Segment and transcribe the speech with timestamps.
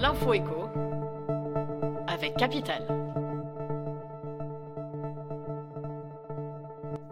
[0.00, 0.68] L'info écho
[2.06, 2.86] avec Capital.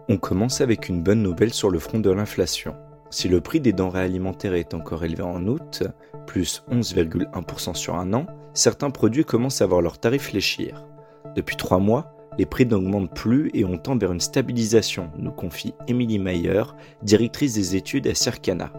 [0.09, 2.75] On commence avec une bonne nouvelle sur le front de l'inflation.
[3.11, 5.83] Si le prix des denrées alimentaires est encore élevé en août,
[6.27, 10.87] plus 11,1% sur un an, certains produits commencent à voir leurs tarifs fléchir.
[11.35, 15.74] Depuis trois mois, les prix n'augmentent plus et on tend vers une stabilisation, nous confie
[15.88, 16.62] Émilie Mayer,
[17.02, 18.73] directrice des études à Circana.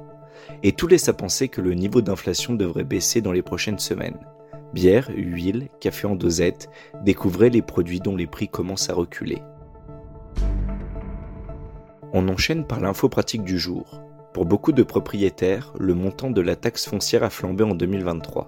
[0.63, 4.19] Et tout laisse à penser que le niveau d'inflation devrait baisser dans les prochaines semaines.
[4.73, 6.69] Bière, huile, café en dosette,
[7.03, 9.41] découvrez les produits dont les prix commencent à reculer.
[12.13, 14.01] On enchaîne par l'info pratique du jour.
[14.33, 18.47] Pour beaucoup de propriétaires, le montant de la taxe foncière a flambé en 2023.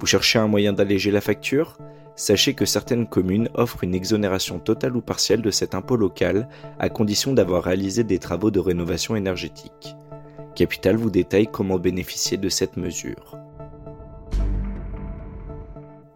[0.00, 1.76] Vous cherchez un moyen d'alléger la facture?
[2.16, 6.88] Sachez que certaines communes offrent une exonération totale ou partielle de cet impôt local à
[6.88, 9.94] condition d'avoir réalisé des travaux de rénovation énergétique.
[10.60, 13.38] Capital vous détaille comment bénéficier de cette mesure.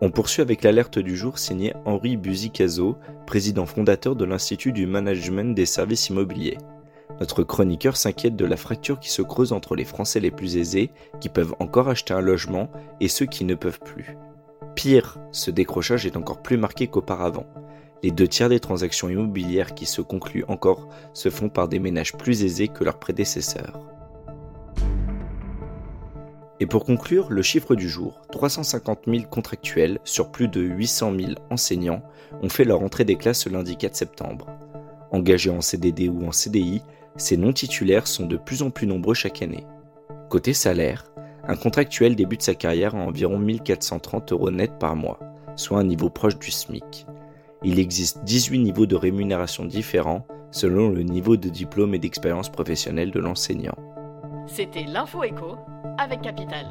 [0.03, 5.55] On poursuit avec l'alerte du jour signée Henri Buzicazo, président fondateur de l'Institut du Management
[5.55, 6.59] des Services Immobiliers.
[7.21, 10.91] Notre chroniqueur s'inquiète de la fracture qui se creuse entre les Français les plus aisés,
[11.23, 12.71] qui peuvent encore acheter un logement,
[13.01, 14.15] et ceux qui ne peuvent plus.
[14.75, 17.47] Pire, ce décrochage est encore plus marqué qu'auparavant.
[18.03, 22.13] Les deux tiers des transactions immobilières qui se concluent encore se font par des ménages
[22.13, 23.94] plus aisés que leurs prédécesseurs.
[26.65, 31.33] Et pour conclure, le chiffre du jour, 350 000 contractuels sur plus de 800 000
[31.51, 32.01] enseignants
[32.41, 34.47] ont fait leur entrée des classes ce lundi 4 septembre.
[35.11, 36.81] Engagés en CDD ou en CDI,
[37.17, 39.67] ces non-titulaires sont de plus en plus nombreux chaque année.
[40.31, 41.05] Côté salaire,
[41.47, 45.19] un contractuel débute sa carrière à environ 1430 euros net par mois,
[45.57, 47.05] soit un niveau proche du SMIC.
[47.63, 53.11] Il existe 18 niveaux de rémunération différents selon le niveau de diplôme et d'expérience professionnelle
[53.11, 53.77] de l'enseignant.
[54.47, 55.23] C'était l'info
[55.99, 56.67] avec Capital.